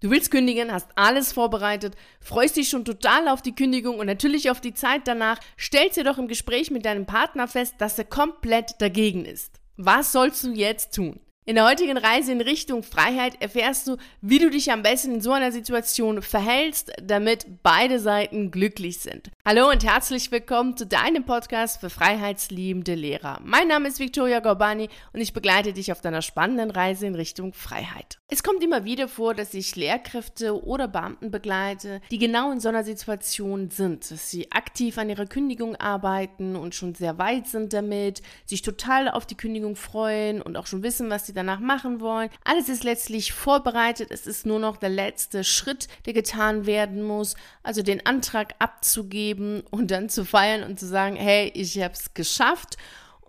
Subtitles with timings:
[0.00, 4.50] Du willst kündigen, hast alles vorbereitet, freust dich schon total auf die Kündigung und natürlich
[4.50, 8.06] auf die Zeit danach, stellst dir doch im Gespräch mit deinem Partner fest, dass er
[8.06, 9.60] komplett dagegen ist.
[9.76, 11.20] Was sollst du jetzt tun?
[11.50, 15.20] In der heutigen Reise in Richtung Freiheit erfährst du, wie du dich am besten in
[15.20, 19.32] so einer Situation verhältst, damit beide Seiten glücklich sind.
[19.44, 23.40] Hallo und herzlich willkommen zu deinem Podcast für freiheitsliebende Lehrer.
[23.42, 27.52] Mein Name ist Victoria Gorbani und ich begleite dich auf deiner spannenden Reise in Richtung
[27.52, 28.20] Freiheit.
[28.28, 32.68] Es kommt immer wieder vor, dass ich Lehrkräfte oder Beamten begleite, die genau in so
[32.68, 37.72] einer Situation sind, dass sie aktiv an ihrer Kündigung arbeiten und schon sehr weit sind
[37.72, 41.60] damit, sich total auf die Kündigung freuen und auch schon wissen, was sie sie danach
[41.60, 42.30] machen wollen.
[42.44, 44.10] Alles ist letztlich vorbereitet.
[44.10, 47.34] Es ist nur noch der letzte Schritt, der getan werden muss.
[47.62, 52.14] Also den Antrag abzugeben und dann zu feiern und zu sagen, hey, ich habe es
[52.14, 52.76] geschafft.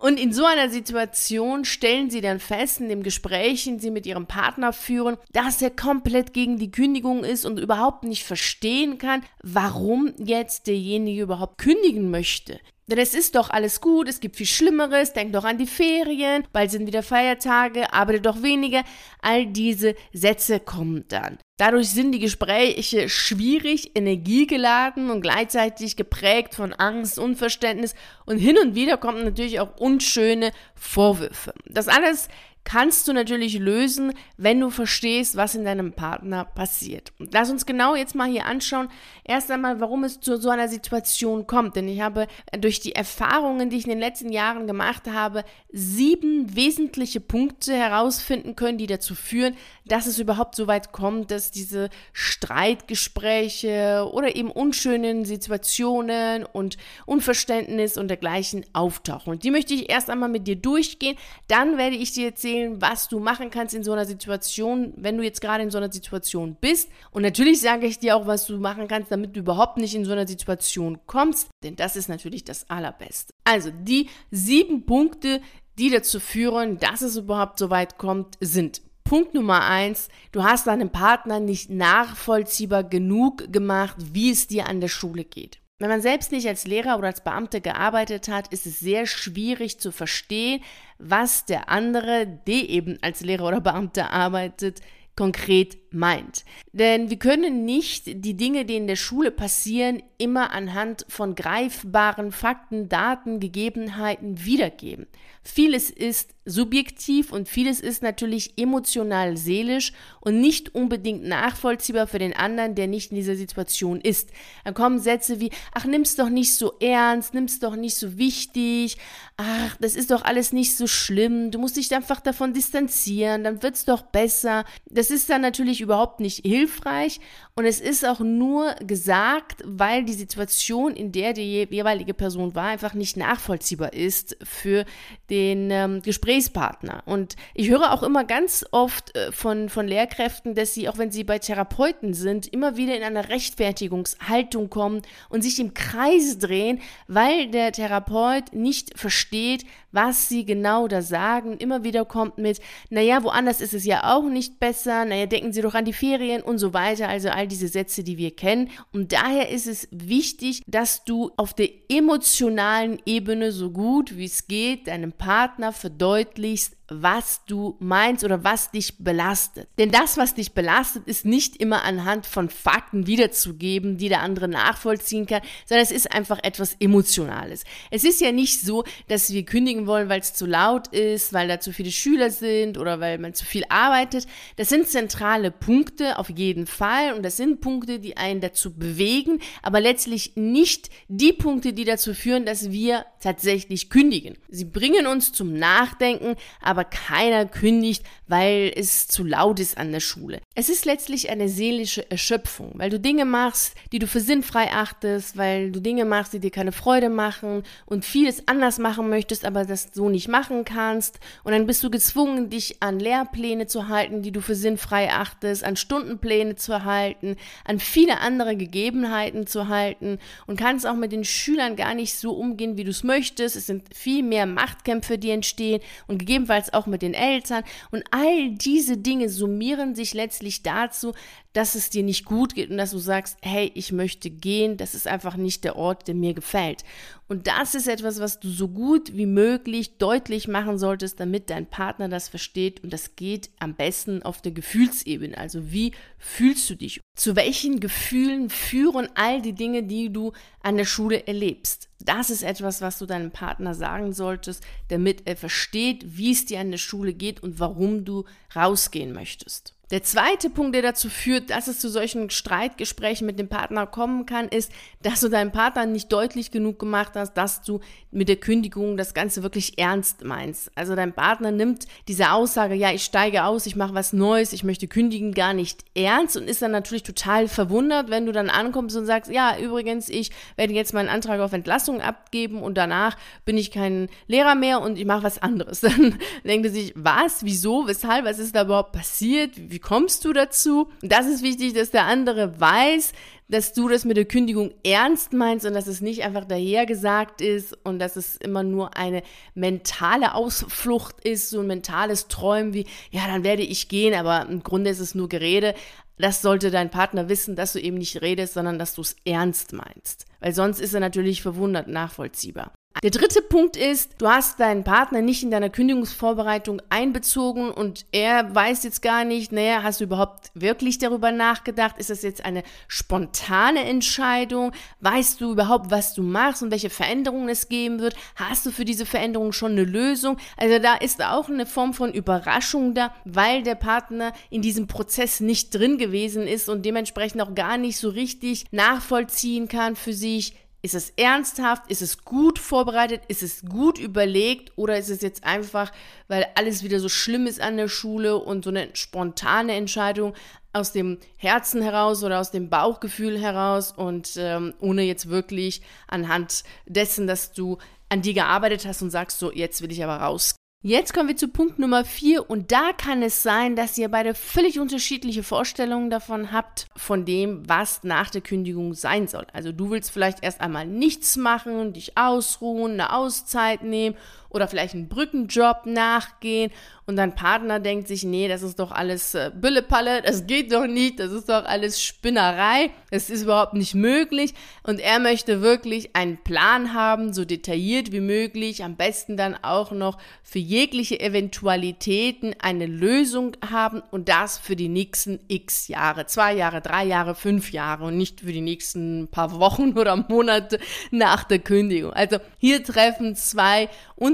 [0.02, 4.04] Und in so einer Situation stellen sie dann fest, in dem Gespräch, den sie mit
[4.04, 9.22] ihrem Partner führen, dass er komplett gegen die Kündigung ist und überhaupt nicht verstehen kann,
[9.44, 12.58] warum jetzt derjenige überhaupt kündigen möchte.
[12.88, 16.44] Denn es ist doch alles gut, es gibt viel Schlimmeres, denk doch an die Ferien,
[16.52, 18.82] bald sind wieder Feiertage, arbeite doch weniger.
[19.20, 21.38] All diese Sätze kommen dann.
[21.58, 27.94] Dadurch sind die Gespräche schwierig, energiegeladen und gleichzeitig geprägt von Angst, Unverständnis
[28.26, 31.54] und hin und wieder kommen natürlich auch unschöne Vorwürfe.
[31.66, 32.28] Das alles
[32.64, 37.12] kannst du natürlich lösen, wenn du verstehst, was in deinem Partner passiert.
[37.18, 38.88] Und lass uns genau jetzt mal hier anschauen,
[39.24, 41.76] erst einmal, warum es zu so einer Situation kommt.
[41.76, 46.54] Denn ich habe durch die Erfahrungen, die ich in den letzten Jahren gemacht habe, sieben
[46.54, 51.90] wesentliche Punkte herausfinden können, die dazu führen, dass es überhaupt so weit kommt, dass diese
[52.12, 59.32] Streitgespräche oder eben unschönen Situationen und Unverständnis und dergleichen auftauchen.
[59.32, 61.16] Und die möchte ich erst einmal mit dir durchgehen.
[61.48, 65.16] Dann werde ich dir erzählen, erzählen, was du machen kannst in so einer Situation, wenn
[65.16, 66.90] du jetzt gerade in so einer Situation bist.
[67.10, 70.04] Und natürlich sage ich dir auch, was du machen kannst, damit du überhaupt nicht in
[70.04, 73.32] so einer Situation kommst, denn das ist natürlich das Allerbeste.
[73.44, 75.40] Also die sieben Punkte,
[75.78, 80.68] die dazu führen, dass es überhaupt so weit kommt, sind Punkt Nummer eins, du hast
[80.68, 85.61] deinem Partner nicht nachvollziehbar genug gemacht, wie es dir an der Schule geht.
[85.82, 89.80] Wenn man selbst nicht als Lehrer oder als Beamte gearbeitet hat, ist es sehr schwierig
[89.80, 90.62] zu verstehen,
[90.98, 94.80] was der andere, der eben als Lehrer oder Beamter arbeitet,
[95.16, 96.44] konkret meint.
[96.72, 102.32] Denn wir können nicht die Dinge, die in der Schule passieren, immer anhand von greifbaren
[102.32, 105.06] Fakten, Daten, Gegebenheiten wiedergeben.
[105.44, 112.34] Vieles ist subjektiv und vieles ist natürlich emotional seelisch und nicht unbedingt nachvollziehbar für den
[112.34, 114.30] anderen, der nicht in dieser Situation ist.
[114.64, 118.98] Dann kommen Sätze wie, ach, nimm's doch nicht so ernst, nimm's doch nicht so wichtig,
[119.36, 123.62] ach, das ist doch alles nicht so schlimm, du musst dich einfach davon distanzieren, dann
[123.62, 124.64] wird's doch besser.
[124.86, 127.20] Das ist dann natürlich überhaupt nicht hilfreich
[127.54, 132.68] und es ist auch nur gesagt, weil die Situation, in der die jeweilige Person war,
[132.68, 134.86] einfach nicht nachvollziehbar ist für
[135.28, 137.02] den ähm, Gesprächspartner.
[137.04, 141.10] Und ich höre auch immer ganz oft äh, von, von Lehrkräften, dass sie, auch wenn
[141.10, 146.80] sie bei Therapeuten sind, immer wieder in eine Rechtfertigungshaltung kommen und sich im Kreis drehen,
[147.06, 151.58] weil der Therapeut nicht versteht, was sie genau da sagen.
[151.58, 155.60] Immer wieder kommt mit, naja, woanders ist es ja auch nicht besser, naja, denken Sie
[155.60, 157.08] doch an die Ferien und so weiter.
[157.08, 158.70] Also all diese Sätze, die wir kennen.
[158.92, 164.46] Und daher ist es wichtig, dass du auf der emotionalen Ebene so gut wie es
[164.46, 169.68] geht deinem Partner verdeutlichst, was du meinst oder was dich belastet.
[169.78, 174.48] Denn das, was dich belastet, ist nicht immer anhand von Fakten wiederzugeben, die der andere
[174.48, 177.64] nachvollziehen kann, sondern es ist einfach etwas Emotionales.
[177.90, 181.48] Es ist ja nicht so, dass wir kündigen wollen, weil es zu laut ist, weil
[181.48, 184.26] da zu viele Schüler sind oder weil man zu viel arbeitet.
[184.56, 189.40] Das sind zentrale Punkte auf jeden Fall und das sind Punkte, die einen dazu bewegen,
[189.62, 194.36] aber letztlich nicht die Punkte, die dazu führen, dass wir tatsächlich kündigen.
[194.48, 199.92] Sie bringen uns zum Nachdenken, aber aber keiner kündigt, weil es zu laut ist an
[199.92, 200.40] der Schule.
[200.54, 205.36] Es ist letztlich eine seelische Erschöpfung, weil du Dinge machst, die du für sinnfrei achtest,
[205.36, 209.64] weil du Dinge machst, die dir keine Freude machen und vieles anders machen möchtest, aber
[209.64, 211.20] das so nicht machen kannst.
[211.44, 215.62] Und dann bist du gezwungen, dich an Lehrpläne zu halten, die du für sinnfrei achtest,
[215.62, 221.24] an Stundenpläne zu halten, an viele andere Gegebenheiten zu halten und kannst auch mit den
[221.24, 223.56] Schülern gar nicht so umgehen, wie du es möchtest.
[223.56, 227.64] Es sind viel mehr Machtkämpfe, die entstehen und gegebenenfalls auch mit den Eltern.
[227.90, 231.12] Und all diese Dinge summieren sich letztlich dazu,
[231.52, 234.94] dass es dir nicht gut geht und dass du sagst, hey, ich möchte gehen, das
[234.94, 236.84] ist einfach nicht der Ort, der mir gefällt.
[237.28, 241.66] Und das ist etwas, was du so gut wie möglich deutlich machen solltest, damit dein
[241.66, 242.82] Partner das versteht.
[242.82, 245.36] Und das geht am besten auf der Gefühlsebene.
[245.38, 247.00] Also wie fühlst du dich?
[247.16, 250.32] Zu welchen Gefühlen führen all die Dinge, die du
[250.62, 251.88] an der Schule erlebst?
[252.00, 256.60] Das ist etwas, was du deinem Partner sagen solltest, damit er versteht, wie es dir
[256.60, 258.24] an der Schule geht und warum du
[258.54, 259.74] rausgehen möchtest.
[259.92, 264.24] Der zweite Punkt, der dazu führt, dass es zu solchen Streitgesprächen mit dem Partner kommen
[264.24, 264.72] kann, ist,
[265.02, 267.80] dass du deinem Partner nicht deutlich genug gemacht hast, dass du
[268.10, 270.70] mit der Kündigung das Ganze wirklich ernst meinst.
[270.76, 274.64] Also dein Partner nimmt diese Aussage, ja, ich steige aus, ich mache was Neues, ich
[274.64, 278.96] möchte kündigen, gar nicht ernst und ist dann natürlich total verwundert, wenn du dann ankommst
[278.96, 283.58] und sagst, ja, übrigens, ich werde jetzt meinen Antrag auf Entlassung abgeben und danach bin
[283.58, 285.80] ich kein Lehrer mehr und ich mache was anderes.
[285.82, 290.32] Dann denkt er sich, was, wieso, weshalb, was ist da überhaupt passiert, wie kommst du
[290.32, 290.90] dazu?
[291.02, 293.12] Das ist wichtig, dass der andere weiß,
[293.48, 297.76] dass du das mit der Kündigung ernst meinst und dass es nicht einfach dahergesagt ist
[297.84, 299.22] und dass es immer nur eine
[299.54, 304.62] mentale Ausflucht ist, so ein mentales Träumen wie, ja, dann werde ich gehen, aber im
[304.62, 305.74] Grunde ist es nur Gerede.
[306.16, 309.72] Das sollte dein Partner wissen, dass du eben nicht redest, sondern dass du es ernst
[309.72, 310.24] meinst.
[310.40, 312.72] Weil sonst ist er natürlich verwundert nachvollziehbar.
[313.02, 318.54] Der dritte Punkt ist, du hast deinen Partner nicht in deiner Kündigungsvorbereitung einbezogen und er
[318.54, 321.98] weiß jetzt gar nicht, naja, hast du überhaupt wirklich darüber nachgedacht?
[321.98, 324.72] Ist das jetzt eine spontane Entscheidung?
[325.00, 328.14] Weißt du überhaupt, was du machst und welche Veränderungen es geben wird?
[328.36, 330.36] Hast du für diese Veränderung schon eine Lösung?
[330.56, 335.40] Also da ist auch eine Form von Überraschung da, weil der Partner in diesem Prozess
[335.40, 340.54] nicht drin gewesen ist und dementsprechend auch gar nicht so richtig nachvollziehen kann für sich,
[340.82, 341.88] ist es ernsthaft?
[341.88, 343.22] Ist es gut vorbereitet?
[343.28, 344.72] Ist es gut überlegt?
[344.76, 345.92] Oder ist es jetzt einfach,
[346.26, 350.34] weil alles wieder so schlimm ist an der Schule und so eine spontane Entscheidung
[350.72, 356.64] aus dem Herzen heraus oder aus dem Bauchgefühl heraus und ähm, ohne jetzt wirklich anhand
[356.86, 360.54] dessen, dass du an dir gearbeitet hast und sagst, so, jetzt will ich aber raus.
[360.84, 364.34] Jetzt kommen wir zu Punkt Nummer 4 und da kann es sein, dass ihr beide
[364.34, 369.46] völlig unterschiedliche Vorstellungen davon habt, von dem, was nach der Kündigung sein soll.
[369.52, 374.16] Also du willst vielleicht erst einmal nichts machen, dich ausruhen, eine Auszeit nehmen
[374.52, 376.70] oder vielleicht einen Brückenjob nachgehen
[377.04, 380.86] und dein Partner denkt sich, nee, das ist doch alles äh, Büllepalle, das geht doch
[380.86, 384.54] nicht, das ist doch alles Spinnerei, das ist überhaupt nicht möglich
[384.84, 389.90] und er möchte wirklich einen Plan haben, so detailliert wie möglich, am besten dann auch
[389.90, 396.54] noch für jegliche Eventualitäten eine Lösung haben und das für die nächsten x Jahre, zwei
[396.54, 400.78] Jahre, drei Jahre, fünf Jahre und nicht für die nächsten paar Wochen oder Monate
[401.10, 402.12] nach der Kündigung.
[402.12, 403.88] Also hier treffen zwei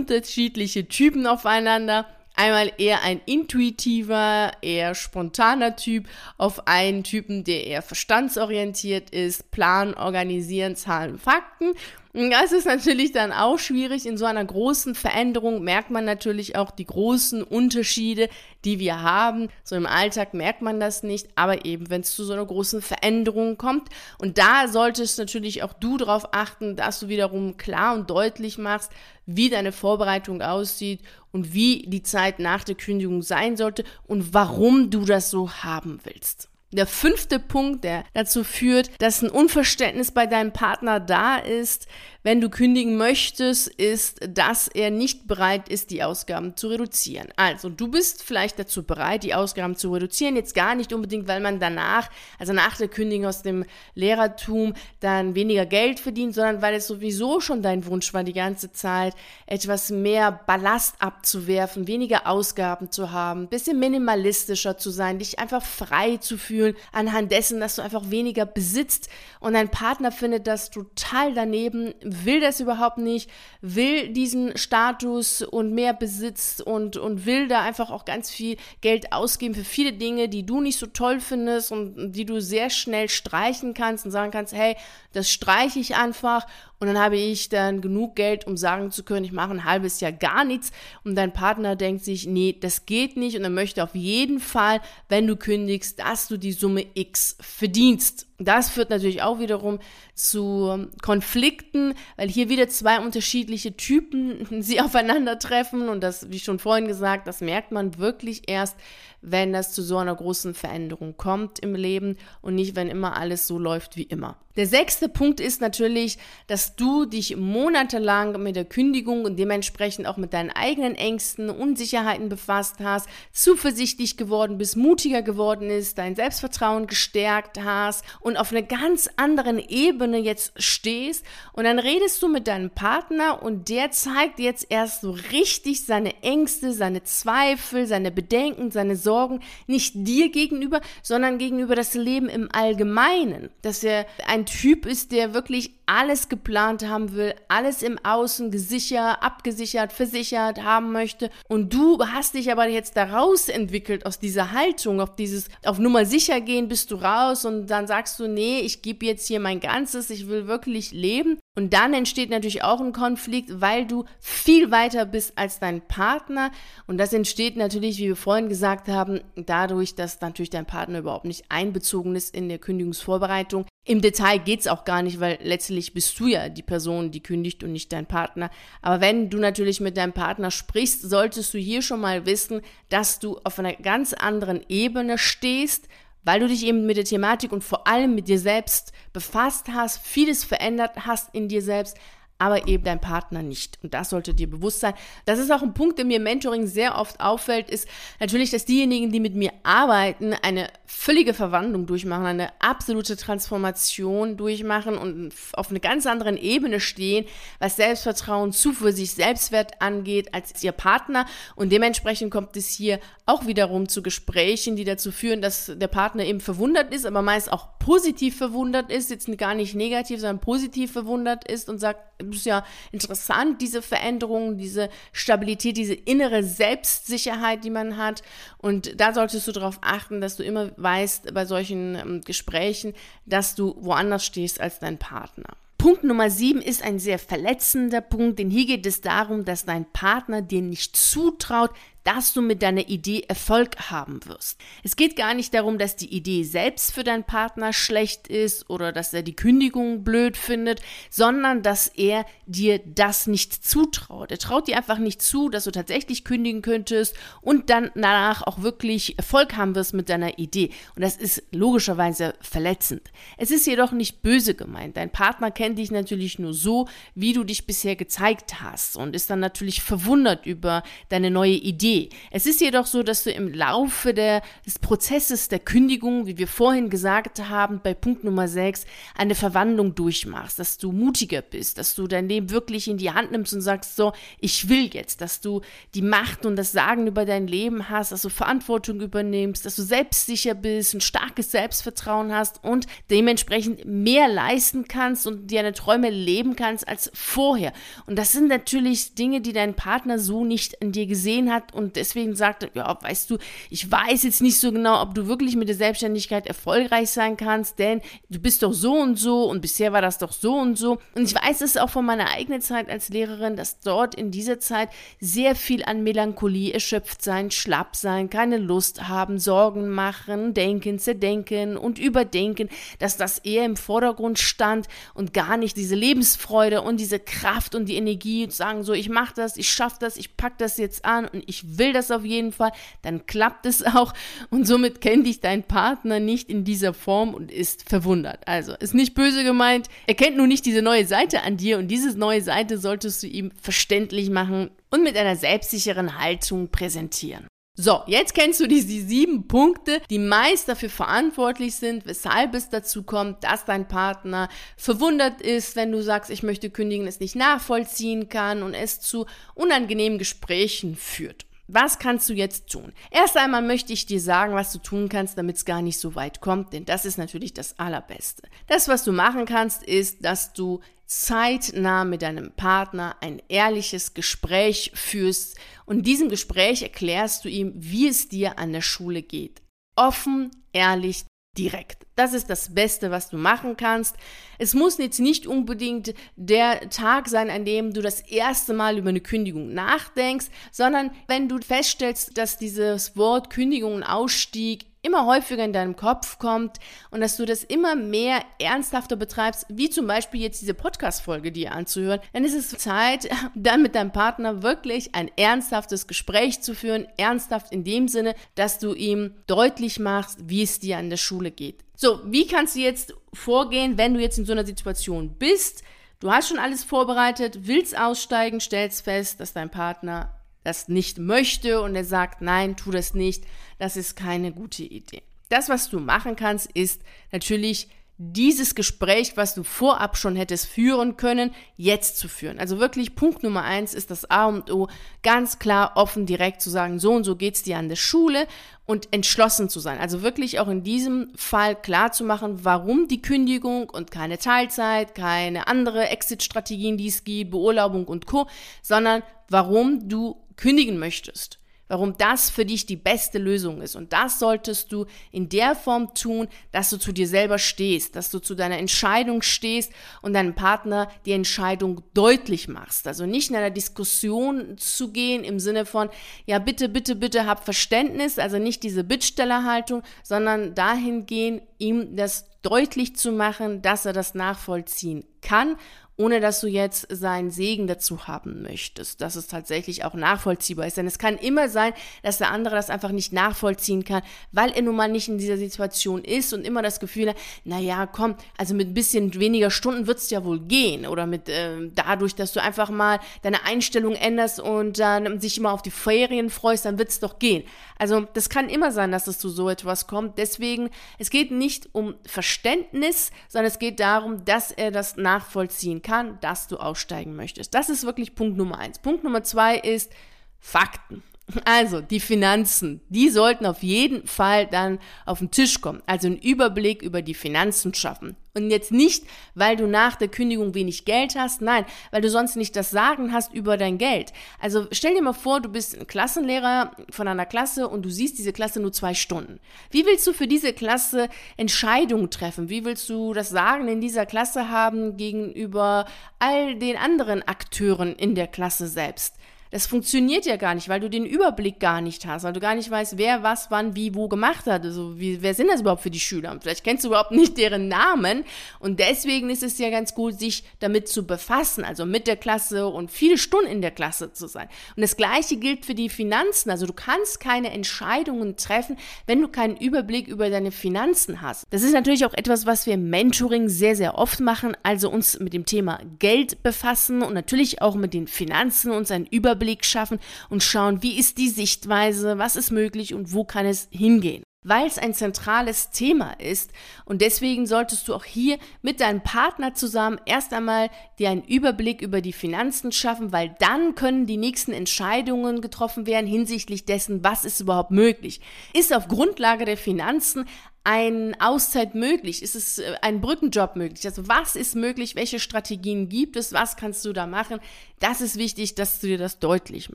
[0.08, 2.06] unterschiedliche Typen aufeinander.
[2.34, 6.06] Einmal eher ein intuitiver, eher spontaner Typ
[6.36, 11.72] auf einen Typen, der eher verstandsorientiert ist, Plan, Organisieren, Zahlen, Fakten.
[12.18, 14.04] Das ist natürlich dann auch schwierig.
[14.04, 18.28] In so einer großen Veränderung merkt man natürlich auch die großen Unterschiede,
[18.64, 19.50] die wir haben.
[19.62, 22.82] So im Alltag merkt man das nicht, aber eben, wenn es zu so einer großen
[22.82, 23.88] Veränderung kommt.
[24.18, 28.90] Und da solltest natürlich auch du darauf achten, dass du wiederum klar und deutlich machst,
[29.26, 31.00] wie deine Vorbereitung aussieht
[31.30, 36.00] und wie die Zeit nach der Kündigung sein sollte und warum du das so haben
[36.02, 36.48] willst.
[36.70, 41.86] Der fünfte Punkt, der dazu führt, dass ein Unverständnis bei deinem Partner da ist,
[42.24, 47.28] wenn du kündigen möchtest, ist, dass er nicht bereit ist, die Ausgaben zu reduzieren.
[47.36, 51.40] Also du bist vielleicht dazu bereit, die Ausgaben zu reduzieren, jetzt gar nicht unbedingt, weil
[51.40, 56.74] man danach, also nach der Kündigung aus dem Lehrertum, dann weniger Geld verdient, sondern weil
[56.74, 59.14] es sowieso schon dein Wunsch war, die ganze Zeit
[59.46, 66.16] etwas mehr Ballast abzuwerfen, weniger Ausgaben zu haben, bisschen minimalistischer zu sein, dich einfach frei
[66.16, 71.32] zu fühlen anhand dessen, dass du einfach weniger besitzt und dein Partner findet das total
[71.34, 77.62] daneben, will das überhaupt nicht, will diesen Status und mehr Besitz und, und will da
[77.62, 81.72] einfach auch ganz viel Geld ausgeben für viele Dinge, die du nicht so toll findest
[81.72, 84.76] und die du sehr schnell streichen kannst und sagen kannst, hey,
[85.12, 86.46] das streiche ich einfach
[86.80, 89.98] und dann habe ich dann genug Geld, um sagen zu können, ich mache ein halbes
[90.00, 90.70] Jahr gar nichts
[91.02, 94.80] und dein Partner denkt sich, nee, das geht nicht und er möchte auf jeden Fall,
[95.08, 98.26] wenn du kündigst, dass du die Summe X verdienst.
[98.38, 99.80] Das führt natürlich auch wiederum
[100.14, 106.86] zu Konflikten, weil hier wieder zwei unterschiedliche Typen sie aufeinandertreffen und das, wie schon vorhin
[106.86, 108.76] gesagt, das merkt man wirklich erst,
[109.20, 113.48] wenn das zu so einer großen Veränderung kommt im Leben und nicht, wenn immer alles
[113.48, 114.36] so läuft wie immer.
[114.58, 120.16] Der sechste Punkt ist natürlich, dass du dich monatelang mit der Kündigung und dementsprechend auch
[120.16, 126.88] mit deinen eigenen Ängsten, Unsicherheiten befasst hast, zuversichtlich geworden bist, mutiger geworden ist, dein Selbstvertrauen
[126.88, 131.24] gestärkt hast und auf einer ganz anderen Ebene jetzt stehst.
[131.52, 136.20] Und dann redest du mit deinem Partner und der zeigt jetzt erst so richtig seine
[136.24, 139.38] Ängste, seine Zweifel, seine Bedenken, seine Sorgen
[139.68, 145.34] nicht dir gegenüber, sondern gegenüber das Leben im Allgemeinen, dass er ein Typ ist, der
[145.34, 151.30] wirklich alles geplant haben will, alles im Außen gesichert, abgesichert, versichert haben möchte.
[151.48, 156.04] Und du hast dich aber jetzt daraus entwickelt aus dieser Haltung, auf dieses, auf Nummer
[156.04, 159.60] sicher gehen bist du raus und dann sagst du, nee, ich gebe jetzt hier mein
[159.60, 161.38] Ganzes, ich will wirklich leben.
[161.56, 166.52] Und dann entsteht natürlich auch ein Konflikt, weil du viel weiter bist als dein Partner.
[166.86, 171.24] Und das entsteht natürlich, wie wir vorhin gesagt haben, dadurch, dass natürlich dein Partner überhaupt
[171.24, 173.66] nicht einbezogen ist in der Kündigungsvorbereitung.
[173.88, 177.22] Im Detail geht es auch gar nicht, weil letztlich bist du ja die Person, die
[177.22, 178.50] kündigt und nicht dein Partner.
[178.82, 183.18] Aber wenn du natürlich mit deinem Partner sprichst, solltest du hier schon mal wissen, dass
[183.18, 185.88] du auf einer ganz anderen Ebene stehst
[186.24, 190.04] weil du dich eben mit der Thematik und vor allem mit dir selbst befasst hast,
[190.04, 191.96] vieles verändert hast in dir selbst,
[192.38, 193.78] aber eben dein Partner nicht.
[193.82, 194.94] Und das sollte dir bewusst sein.
[195.24, 197.88] Das ist auch ein Punkt, der mir im Mentoring sehr oft auffällt, ist
[198.20, 204.96] natürlich, dass diejenigen, die mit mir arbeiten, eine völlige Verwandlung durchmachen, eine absolute Transformation durchmachen
[204.96, 207.26] und auf einer ganz anderen Ebene stehen,
[207.58, 211.26] was Selbstvertrauen, Zuversicht, Selbstwert angeht, als ihr Partner.
[211.56, 216.24] Und dementsprechend kommt es hier auch wiederum zu Gesprächen, die dazu führen, dass der Partner
[216.24, 220.92] eben verwundert ist, aber meist auch positiv verwundert ist, jetzt gar nicht negativ, sondern positiv
[220.92, 222.00] verwundert ist und sagt,
[222.32, 228.22] ist ja interessant, diese Veränderung, diese Stabilität, diese innere Selbstsicherheit, die man hat.
[228.58, 232.94] Und da solltest du darauf achten, dass du immer weißt bei solchen ähm, Gesprächen,
[233.26, 235.56] dass du woanders stehst als dein Partner.
[235.78, 239.84] Punkt Nummer sieben ist ein sehr verletzender Punkt, denn hier geht es darum, dass dein
[239.92, 241.70] Partner dir nicht zutraut,
[242.04, 244.58] dass du mit deiner Idee Erfolg haben wirst.
[244.82, 248.92] Es geht gar nicht darum, dass die Idee selbst für deinen Partner schlecht ist oder
[248.92, 254.30] dass er die Kündigung blöd findet, sondern dass er dir das nicht zutraut.
[254.30, 258.62] Er traut dir einfach nicht zu, dass du tatsächlich kündigen könntest und dann danach auch
[258.62, 260.70] wirklich Erfolg haben wirst mit deiner Idee.
[260.96, 263.02] Und das ist logischerweise verletzend.
[263.36, 264.96] Es ist jedoch nicht böse gemeint.
[264.96, 269.30] Dein Partner kennt dich natürlich nur so, wie du dich bisher gezeigt hast und ist
[269.30, 271.97] dann natürlich verwundert über deine neue Idee
[272.30, 276.48] es ist jedoch so, dass du im Laufe der, des Prozesses der Kündigung, wie wir
[276.48, 278.84] vorhin gesagt haben, bei Punkt Nummer 6,
[279.16, 283.32] eine Verwandlung durchmachst, dass du mutiger bist, dass du dein Leben wirklich in die Hand
[283.32, 285.60] nimmst und sagst, so, ich will jetzt, dass du
[285.94, 289.82] die Macht und das Sagen über dein Leben hast, dass du Verantwortung übernimmst, dass du
[289.82, 296.56] selbstsicher bist, ein starkes Selbstvertrauen hast und dementsprechend mehr leisten kannst und deine Träume leben
[296.56, 297.72] kannst als vorher.
[298.06, 301.96] Und das sind natürlich Dinge, die dein Partner so nicht in dir gesehen hat und
[301.96, 303.38] deswegen sagte, ja, weißt du,
[303.70, 307.78] ich weiß jetzt nicht so genau, ob du wirklich mit der Selbstständigkeit erfolgreich sein kannst,
[307.78, 310.98] denn du bist doch so und so und bisher war das doch so und so.
[311.14, 314.58] Und ich weiß es auch von meiner eigenen Zeit als Lehrerin, dass dort in dieser
[314.58, 320.98] Zeit sehr viel an Melancholie erschöpft sein, schlapp sein, keine Lust haben, Sorgen machen, denken,
[320.98, 322.68] zerdenken und überdenken,
[322.98, 327.86] dass das eher im Vordergrund stand und gar nicht diese Lebensfreude und diese Kraft und
[327.86, 331.28] die Energie sagen so, ich mache das, ich schaffe das, ich packe das jetzt an
[331.28, 332.72] und ich will das auf jeden Fall,
[333.02, 334.14] dann klappt es auch
[334.50, 338.46] und somit kennt dich dein Partner nicht in dieser Form und ist verwundert.
[338.46, 341.88] Also ist nicht böse gemeint, er kennt nur nicht diese neue Seite an dir und
[341.88, 347.46] diese neue Seite solltest du ihm verständlich machen und mit einer selbstsicheren Haltung präsentieren.
[347.80, 353.04] So, jetzt kennst du diese sieben Punkte, die meist dafür verantwortlich sind, weshalb es dazu
[353.04, 358.28] kommt, dass dein Partner verwundert ist, wenn du sagst, ich möchte kündigen, es nicht nachvollziehen
[358.28, 361.46] kann und es zu unangenehmen Gesprächen führt.
[361.70, 362.92] Was kannst du jetzt tun?
[363.10, 366.14] Erst einmal möchte ich dir sagen, was du tun kannst, damit es gar nicht so
[366.14, 368.42] weit kommt, denn das ist natürlich das Allerbeste.
[368.66, 374.92] Das, was du machen kannst, ist, dass du zeitnah mit deinem Partner ein ehrliches Gespräch
[374.94, 379.60] führst und in diesem Gespräch erklärst du ihm, wie es dir an der Schule geht.
[379.94, 381.24] Offen, ehrlich,
[381.58, 382.06] direkt.
[382.14, 384.16] Das ist das Beste, was du machen kannst.
[384.58, 389.10] Es muss jetzt nicht unbedingt der Tag sein, an dem du das erste Mal über
[389.10, 395.64] eine Kündigung nachdenkst, sondern wenn du feststellst, dass dieses Wort Kündigung und Ausstieg immer häufiger
[395.64, 396.78] in deinem Kopf kommt
[397.10, 401.72] und dass du das immer mehr ernsthafter betreibst, wie zum Beispiel jetzt diese Podcast-Folge dir
[401.72, 407.06] anzuhören, dann ist es Zeit, dann mit deinem Partner wirklich ein ernsthaftes Gespräch zu führen.
[407.16, 411.50] Ernsthaft in dem Sinne, dass du ihm deutlich machst, wie es dir an der Schule
[411.50, 411.84] geht.
[411.96, 415.82] So, wie kannst du jetzt vorgehen, wenn du jetzt in so einer Situation bist?
[416.20, 421.80] Du hast schon alles vorbereitet, willst aussteigen, stellst fest, dass dein Partner das nicht möchte
[421.80, 423.44] und er sagt, nein, tu das nicht,
[423.78, 425.22] das ist keine gute Idee.
[425.48, 427.00] Das, was du machen kannst, ist
[427.32, 427.88] natürlich
[428.20, 432.58] dieses Gespräch, was du vorab schon hättest führen können, jetzt zu führen.
[432.58, 434.88] Also wirklich Punkt Nummer eins ist das A und O,
[435.22, 438.48] ganz klar, offen, direkt zu sagen, so und so geht's dir an der Schule
[438.86, 440.00] und entschlossen zu sein.
[440.00, 445.14] Also wirklich auch in diesem Fall klar zu machen, warum die Kündigung und keine Teilzeit,
[445.14, 448.48] keine andere Exit-Strategien, die es gibt, Beurlaubung und Co.,
[448.82, 453.96] sondern warum du kündigen möchtest warum das für dich die beste Lösung ist.
[453.96, 458.30] Und das solltest du in der Form tun, dass du zu dir selber stehst, dass
[458.30, 463.06] du zu deiner Entscheidung stehst und deinem Partner die Entscheidung deutlich machst.
[463.06, 466.10] Also nicht in einer Diskussion zu gehen im Sinne von,
[466.46, 473.16] ja, bitte, bitte, bitte hab Verständnis, also nicht diese Bittstellerhaltung, sondern dahingehend, ihm das deutlich
[473.16, 475.76] zu machen, dass er das nachvollziehen kann
[476.18, 480.96] ohne dass du jetzt seinen Segen dazu haben möchtest, dass es tatsächlich auch nachvollziehbar ist.
[480.96, 481.92] Denn es kann immer sein,
[482.24, 485.56] dass der andere das einfach nicht nachvollziehen kann, weil er nun mal nicht in dieser
[485.56, 490.08] Situation ist und immer das Gefühl hat, naja, komm, also mit ein bisschen weniger Stunden
[490.08, 491.06] wird es ja wohl gehen.
[491.06, 495.72] Oder mit äh, dadurch, dass du einfach mal deine Einstellung änderst und dann sich immer
[495.72, 497.62] auf die Ferien freust, dann wird es doch gehen.
[497.96, 500.36] Also das kann immer sein, dass es zu so etwas kommt.
[500.38, 506.07] Deswegen, es geht nicht um Verständnis, sondern es geht darum, dass er das nachvollziehen kann
[506.08, 507.74] kann, dass du aussteigen möchtest.
[507.74, 508.98] Das ist wirklich Punkt Nummer eins.
[508.98, 510.12] Punkt Nummer zwei ist
[510.58, 511.22] Fakten.
[511.64, 516.02] Also die Finanzen, die sollten auf jeden Fall dann auf den Tisch kommen.
[516.04, 518.36] Also einen Überblick über die Finanzen schaffen.
[518.64, 519.24] Und jetzt nicht,
[519.54, 523.32] weil du nach der Kündigung wenig Geld hast, nein, weil du sonst nicht das Sagen
[523.32, 524.32] hast über dein Geld.
[524.60, 528.38] Also stell dir mal vor, du bist ein Klassenlehrer von einer Klasse und du siehst
[528.38, 529.60] diese Klasse nur zwei Stunden.
[529.90, 532.68] Wie willst du für diese Klasse Entscheidungen treffen?
[532.68, 536.06] Wie willst du das Sagen in dieser Klasse haben gegenüber
[536.38, 539.34] all den anderen Akteuren in der Klasse selbst?
[539.70, 542.74] Das funktioniert ja gar nicht, weil du den Überblick gar nicht hast, weil du gar
[542.74, 544.84] nicht weißt, wer was, wann, wie, wo gemacht hat.
[544.84, 546.52] Also, wie, wer sind das überhaupt für die Schüler?
[546.52, 548.44] Und vielleicht kennst du überhaupt nicht deren Namen.
[548.78, 552.88] Und deswegen ist es ja ganz gut, sich damit zu befassen, also mit der Klasse
[552.88, 554.68] und viele Stunden in der Klasse zu sein.
[554.96, 556.70] Und das Gleiche gilt für die Finanzen.
[556.70, 561.64] Also, du kannst keine Entscheidungen treffen, wenn du keinen Überblick über deine Finanzen hast.
[561.70, 564.76] Das ist natürlich auch etwas, was wir im Mentoring sehr, sehr oft machen.
[564.82, 569.26] Also, uns mit dem Thema Geld befassen und natürlich auch mit den Finanzen uns einen
[569.26, 573.66] Überblick Überblick schaffen und schauen, wie ist die Sichtweise, was ist möglich und wo kann
[573.66, 576.72] es hingehen weil es ein zentrales Thema ist.
[577.04, 582.02] Und deswegen solltest du auch hier mit deinem Partner zusammen erst einmal dir einen Überblick
[582.02, 587.44] über die Finanzen schaffen, weil dann können die nächsten Entscheidungen getroffen werden hinsichtlich dessen, was
[587.44, 588.40] ist überhaupt möglich.
[588.74, 590.46] Ist auf Grundlage der Finanzen
[590.88, 592.42] ein Auszeit möglich?
[592.42, 594.06] Ist es äh, ein Brückenjob möglich?
[594.06, 595.16] Also was ist möglich?
[595.16, 596.54] Welche Strategien gibt es?
[596.54, 597.60] Was kannst du da machen?
[598.00, 599.94] Das ist wichtig, dass du dir das deutlich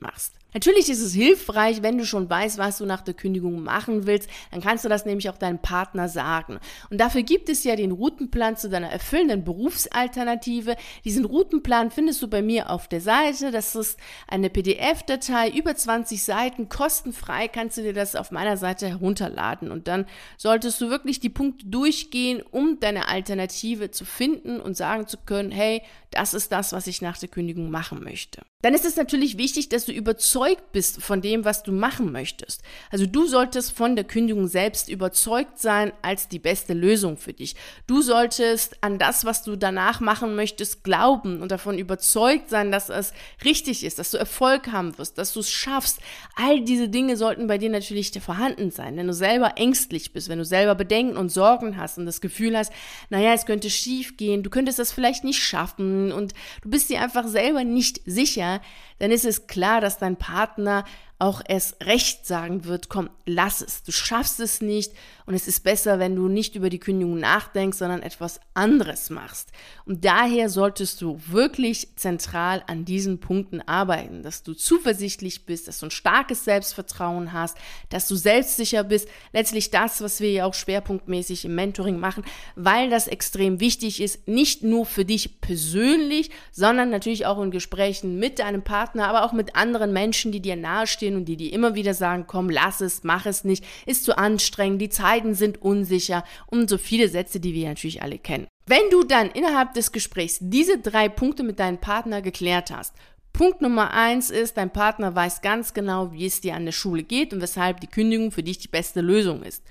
[0.00, 0.34] machst.
[0.54, 4.30] Natürlich ist es hilfreich, wenn du schon weißt, was du nach der Kündigung machen willst,
[4.52, 6.60] dann kannst du das nämlich auch deinem Partner sagen.
[6.90, 10.76] Und dafür gibt es ja den Routenplan zu deiner erfüllenden Berufsalternative.
[11.04, 13.50] Diesen Routenplan findest du bei mir auf der Seite.
[13.50, 18.88] Das ist eine PDF-Datei, über 20 Seiten, kostenfrei kannst du dir das auf meiner Seite
[18.88, 19.72] herunterladen.
[19.72, 25.08] Und dann solltest du wirklich die Punkte durchgehen, um deine Alternative zu finden und sagen
[25.08, 28.42] zu können, hey, das ist das, was ich nach der Kündigung machen möchte.
[28.64, 32.62] Dann ist es natürlich wichtig, dass du überzeugt bist von dem, was du machen möchtest.
[32.90, 37.56] Also du solltest von der Kündigung selbst überzeugt sein als die beste Lösung für dich.
[37.86, 42.88] Du solltest an das, was du danach machen möchtest, glauben und davon überzeugt sein, dass
[42.88, 43.12] es
[43.44, 46.00] richtig ist, dass du Erfolg haben wirst, dass du es schaffst.
[46.34, 48.96] All diese Dinge sollten bei dir natürlich vorhanden sein.
[48.96, 52.56] Wenn du selber ängstlich bist, wenn du selber Bedenken und Sorgen hast und das Gefühl
[52.56, 52.72] hast,
[53.10, 57.02] naja, es könnte schief gehen, du könntest das vielleicht nicht schaffen und du bist dir
[57.02, 58.53] einfach selber nicht sicher,
[58.98, 60.84] dann ist es klar, dass dein Partner
[61.18, 64.92] auch es recht sagen wird, komm, lass es, du schaffst es nicht
[65.26, 69.52] und es ist besser, wenn du nicht über die Kündigung nachdenkst, sondern etwas anderes machst.
[69.86, 75.80] Und daher solltest du wirklich zentral an diesen Punkten arbeiten, dass du zuversichtlich bist, dass
[75.80, 77.56] du ein starkes Selbstvertrauen hast,
[77.88, 79.08] dass du selbstsicher bist.
[79.32, 84.28] Letztlich das, was wir ja auch schwerpunktmäßig im Mentoring machen, weil das extrem wichtig ist,
[84.28, 89.32] nicht nur für dich persönlich, sondern natürlich auch in Gesprächen mit deinem Partner, aber auch
[89.32, 93.04] mit anderen Menschen, die dir nahestehen und die dir immer wieder sagen, komm, lass es,
[93.04, 97.54] mach es nicht, ist zu anstrengend, die Zeiten sind unsicher und so viele Sätze, die
[97.54, 98.48] wir natürlich alle kennen.
[98.66, 102.94] Wenn du dann innerhalb des Gesprächs diese drei Punkte mit deinem Partner geklärt hast,
[103.32, 107.02] Punkt Nummer eins ist, dein Partner weiß ganz genau, wie es dir an der Schule
[107.02, 109.64] geht und weshalb die Kündigung für dich die beste Lösung ist.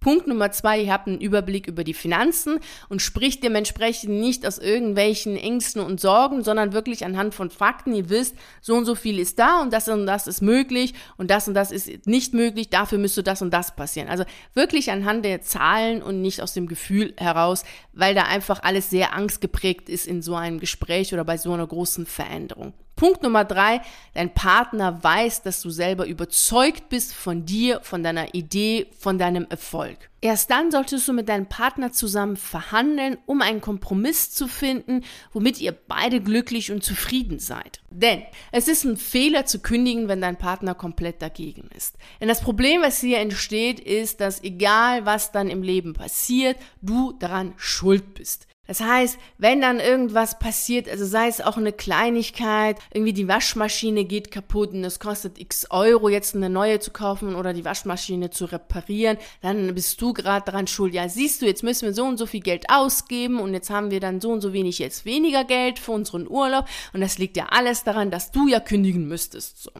[0.00, 4.58] Punkt Nummer zwei, ihr habt einen Überblick über die Finanzen und spricht dementsprechend nicht aus
[4.58, 7.94] irgendwelchen Ängsten und Sorgen, sondern wirklich anhand von Fakten.
[7.94, 11.30] Ihr wisst, so und so viel ist da und das und das ist möglich und
[11.30, 14.08] das und das ist nicht möglich, dafür müsste das und das passieren.
[14.08, 18.90] Also wirklich anhand der Zahlen und nicht aus dem Gefühl heraus, weil da einfach alles
[18.90, 22.72] sehr angstgeprägt ist in so einem Gespräch oder bei so einer großen Veränderung.
[22.98, 23.80] Punkt Nummer drei,
[24.14, 29.46] dein Partner weiß, dass du selber überzeugt bist von dir, von deiner Idee, von deinem
[29.48, 29.87] Erfolg.
[30.20, 35.60] Erst dann solltest du mit deinem Partner zusammen verhandeln, um einen Kompromiss zu finden, womit
[35.60, 37.80] ihr beide glücklich und zufrieden seid.
[37.90, 41.96] Denn es ist ein Fehler zu kündigen, wenn dein Partner komplett dagegen ist.
[42.20, 47.12] Denn das Problem, was hier entsteht, ist, dass egal was dann im Leben passiert, du
[47.12, 48.48] daran schuld bist.
[48.68, 54.04] Das heißt, wenn dann irgendwas passiert, also sei es auch eine Kleinigkeit, irgendwie die Waschmaschine
[54.04, 58.28] geht kaputt und es kostet x Euro, jetzt eine neue zu kaufen oder die Waschmaschine
[58.28, 60.92] zu reparieren, dann bist du gerade daran schuld.
[60.92, 63.90] Ja, siehst du, jetzt müssen wir so und so viel Geld ausgeben und jetzt haben
[63.90, 67.38] wir dann so und so wenig jetzt weniger Geld für unseren Urlaub und das liegt
[67.38, 69.62] ja alles daran, dass du ja kündigen müsstest.
[69.62, 69.70] So.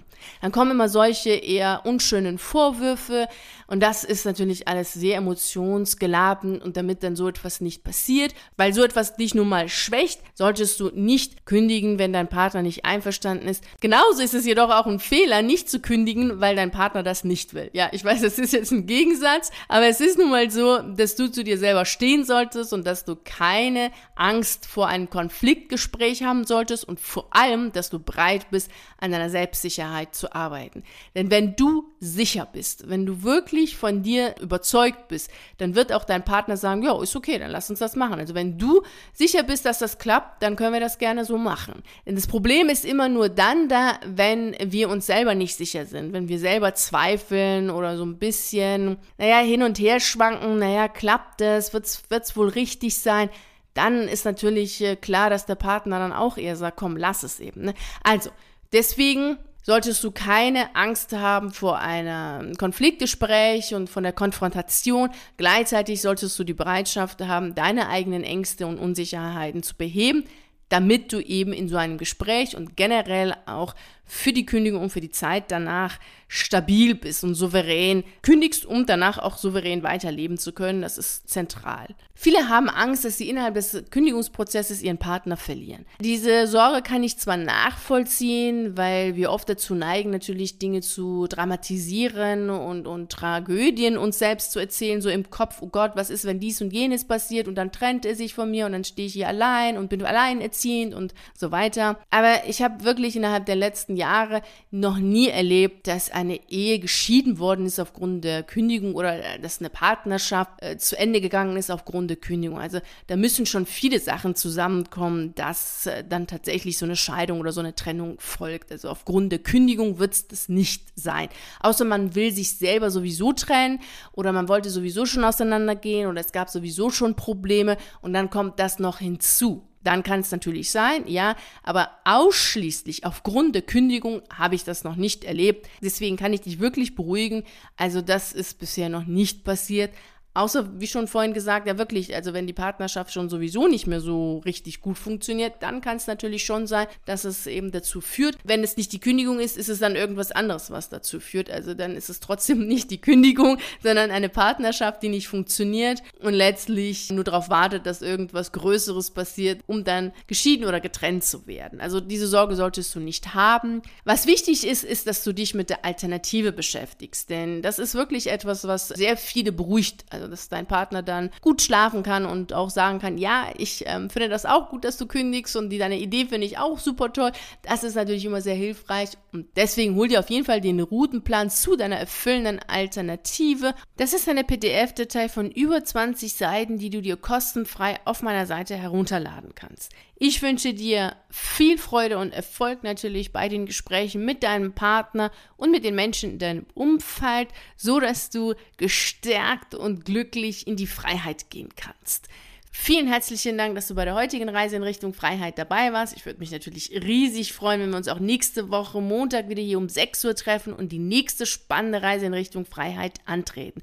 [0.41, 3.29] Dann kommen immer solche eher unschönen Vorwürfe
[3.67, 8.73] und das ist natürlich alles sehr emotionsgeladen und damit dann so etwas nicht passiert, weil
[8.73, 13.49] so etwas dich nun mal schwächt, solltest du nicht kündigen, wenn dein Partner nicht einverstanden
[13.49, 13.65] ist.
[13.81, 17.55] Genauso ist es jedoch auch ein Fehler, nicht zu kündigen, weil dein Partner das nicht
[17.55, 17.71] will.
[17.73, 21.17] Ja, ich weiß, das ist jetzt ein Gegensatz, aber es ist nun mal so, dass
[21.17, 26.45] du zu dir selber stehen solltest und dass du keine Angst vor einem Konfliktgespräch haben
[26.45, 30.83] solltest und vor allem, dass du bereit bist, an deiner Selbstsicherheit zu arbeiten.
[31.15, 36.05] Denn wenn du sicher bist, wenn du wirklich von dir überzeugt bist, dann wird auch
[36.05, 38.19] dein Partner sagen, ja, ist okay, dann lass uns das machen.
[38.19, 41.39] Also wenn du du sicher bist, dass das klappt, dann können wir das gerne so
[41.39, 41.83] machen.
[42.07, 46.13] Denn das Problem ist immer nur dann da, wenn wir uns selber nicht sicher sind,
[46.13, 51.41] wenn wir selber zweifeln oder so ein bisschen, naja, hin und her schwanken, naja, klappt
[51.41, 53.31] das, wird es wohl richtig sein,
[53.75, 57.39] dann ist natürlich äh, klar, dass der Partner dann auch eher sagt, komm, lass es
[57.39, 57.63] eben.
[57.63, 57.75] Ne?
[58.03, 58.31] Also,
[58.73, 65.11] deswegen solltest du keine Angst haben vor einem Konfliktgespräch und von der Konfrontation.
[65.37, 70.25] Gleichzeitig solltest du die Bereitschaft haben, deine eigenen Ängste und Unsicherheiten zu beheben,
[70.71, 73.75] damit du eben in so einem Gespräch und generell auch
[74.07, 79.19] für die Kündigung und für die Zeit danach stabil bist und souverän kündigst, um danach
[79.19, 80.83] auch souverän weiterleben zu können.
[80.83, 81.95] Das ist zentral.
[82.21, 85.87] Viele haben Angst, dass sie innerhalb des Kündigungsprozesses ihren Partner verlieren.
[86.01, 92.51] Diese Sorge kann ich zwar nachvollziehen, weil wir oft dazu neigen, natürlich Dinge zu dramatisieren
[92.51, 96.41] und, und Tragödien uns selbst zu erzählen, so im Kopf, oh Gott, was ist, wenn
[96.41, 99.13] dies und jenes passiert und dann trennt er sich von mir und dann stehe ich
[99.13, 102.01] hier allein und bin alleinerziehend und so weiter.
[102.11, 107.39] Aber ich habe wirklich innerhalb der letzten Jahre noch nie erlebt, dass eine Ehe geschieden
[107.39, 111.71] worden ist aufgrund der Kündigung oder äh, dass eine Partnerschaft äh, zu Ende gegangen ist
[111.71, 112.59] aufgrund der Kündigung.
[112.59, 117.53] Also da müssen schon viele Sachen zusammenkommen, dass äh, dann tatsächlich so eine Scheidung oder
[117.53, 118.73] so eine Trennung folgt.
[118.73, 121.29] Also aufgrund der Kündigung wird es das nicht sein.
[121.61, 123.81] Außer man will sich selber sowieso trennen
[124.13, 128.59] oder man wollte sowieso schon auseinandergehen oder es gab sowieso schon Probleme und dann kommt
[128.59, 129.68] das noch hinzu.
[129.89, 134.97] Dann kann es natürlich sein, ja, aber ausschließlich aufgrund der Kündigung habe ich das noch
[134.97, 135.67] nicht erlebt.
[135.81, 137.43] Deswegen kann ich dich wirklich beruhigen.
[137.79, 139.91] Also das ist bisher noch nicht passiert.
[140.39, 144.01] Außer, wie schon vorhin gesagt, ja wirklich, also wenn die Partnerschaft schon sowieso nicht mehr
[144.01, 148.39] so richtig gut funktioniert, dann kann es natürlich schon sein, dass es eben dazu führt.
[148.45, 151.51] Wenn es nicht die Kündigung ist, ist es dann irgendwas anderes, was dazu führt.
[151.51, 156.35] Also dann ist es trotzdem nicht die Kündigung, sondern eine Partnerschaft, die nicht funktioniert und
[156.35, 161.81] letztlich nur darauf wartet, dass irgendwas Größeres passiert, um dann geschieden oder getrennt zu werden.
[161.81, 163.83] Also diese Sorge solltest du nicht haben.
[164.05, 168.29] Was wichtig ist, ist, dass du dich mit der Alternative beschäftigst, denn das ist wirklich
[168.29, 170.05] etwas, was sehr viele beruhigt.
[170.11, 174.11] Also dass dein Partner dann gut schlafen kann und auch sagen kann, ja, ich ähm,
[174.11, 177.13] finde das auch gut, dass du kündigst und die, deine Idee finde ich auch super
[177.13, 177.33] toll.
[177.63, 181.51] Das ist natürlich immer sehr hilfreich und deswegen hol dir auf jeden Fall den Routenplan
[181.51, 183.75] zu deiner erfüllenden Alternative.
[183.97, 188.77] Das ist eine PDF-Datei von über 20 Seiten, die du dir kostenfrei auf meiner Seite
[188.77, 189.93] herunterladen kannst.
[190.21, 195.71] Ich wünsche dir viel Freude und Erfolg natürlich bei den Gesprächen mit deinem Partner und
[195.71, 201.51] mit den Menschen in deinem Umfeld, so dass du gestärkt und glücklich in die Freiheit
[201.51, 202.27] gehen kannst.
[202.73, 206.17] Vielen herzlichen Dank, dass du bei der heutigen Reise in Richtung Freiheit dabei warst.
[206.17, 209.79] Ich würde mich natürlich riesig freuen, wenn wir uns auch nächste Woche Montag wieder hier
[209.79, 213.83] um 6 Uhr treffen und die nächste spannende Reise in Richtung Freiheit antreten.